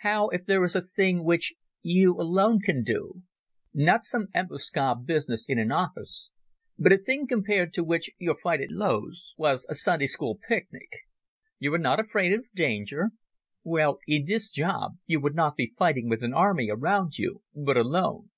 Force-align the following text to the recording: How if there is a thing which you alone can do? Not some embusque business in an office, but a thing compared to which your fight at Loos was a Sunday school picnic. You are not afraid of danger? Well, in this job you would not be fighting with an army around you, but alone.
How 0.00 0.26
if 0.30 0.44
there 0.44 0.64
is 0.64 0.74
a 0.74 0.80
thing 0.82 1.22
which 1.22 1.54
you 1.82 2.14
alone 2.20 2.58
can 2.58 2.82
do? 2.82 3.22
Not 3.72 4.02
some 4.02 4.26
embusque 4.34 5.04
business 5.06 5.46
in 5.48 5.56
an 5.60 5.70
office, 5.70 6.32
but 6.76 6.92
a 6.92 6.98
thing 6.98 7.28
compared 7.28 7.72
to 7.74 7.84
which 7.84 8.10
your 8.18 8.34
fight 8.34 8.60
at 8.60 8.72
Loos 8.72 9.36
was 9.38 9.66
a 9.70 9.76
Sunday 9.76 10.08
school 10.08 10.34
picnic. 10.48 10.88
You 11.60 11.72
are 11.74 11.78
not 11.78 12.00
afraid 12.00 12.32
of 12.32 12.46
danger? 12.56 13.12
Well, 13.62 14.00
in 14.08 14.24
this 14.24 14.50
job 14.50 14.96
you 15.06 15.20
would 15.20 15.36
not 15.36 15.54
be 15.56 15.72
fighting 15.78 16.08
with 16.08 16.24
an 16.24 16.34
army 16.34 16.70
around 16.70 17.16
you, 17.16 17.42
but 17.54 17.76
alone. 17.76 18.30